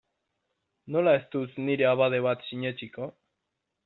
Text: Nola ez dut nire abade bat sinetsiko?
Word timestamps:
Nola 0.95 1.13
ez 1.17 1.21
dut 1.35 1.53
nire 1.65 1.87
abade 1.93 2.21
bat 2.29 2.47
sinetsiko? 2.47 3.11